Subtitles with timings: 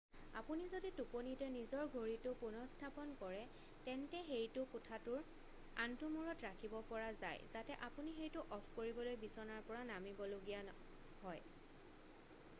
[0.39, 3.41] আপুনি যদি টোপনিতে নিজৰ ঘড়ীটো পুনঃস্থাপন কৰে
[3.89, 5.27] তেন্তে সেইটো কোঠাটোৰ
[5.85, 10.59] আনটো মূৰত ৰাখিব পৰা যায় যাতে আপুনি সেইটো অফ কৰিবলৈ বিচনাৰ পৰা নামিব লগীয়া
[11.27, 11.45] হয়